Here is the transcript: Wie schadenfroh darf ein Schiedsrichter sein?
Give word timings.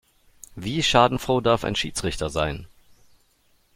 Wie 0.55 0.81
schadenfroh 0.81 1.41
darf 1.41 1.63
ein 1.63 1.75
Schiedsrichter 1.75 2.31
sein? 2.31 2.65